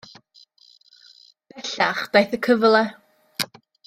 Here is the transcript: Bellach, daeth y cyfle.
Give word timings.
Bellach, 1.59 2.01
daeth 2.15 2.33
y 2.39 2.43
cyfle. 2.47 2.83